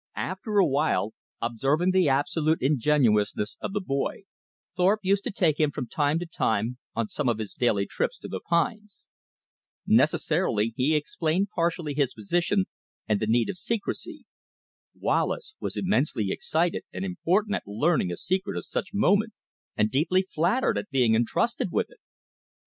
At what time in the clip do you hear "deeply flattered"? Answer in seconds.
19.91-20.79